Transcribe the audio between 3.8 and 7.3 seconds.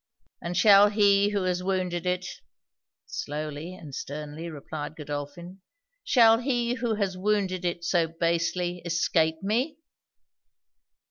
sternly replied Godolphin 'shall he who has